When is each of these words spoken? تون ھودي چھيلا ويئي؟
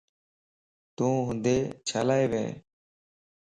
تون 0.95 1.11
ھودي 1.27 1.57
چھيلا 1.87 2.15
ويئي؟ 2.31 2.49